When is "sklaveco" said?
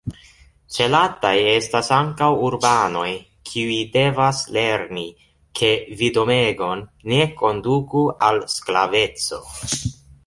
8.57-9.41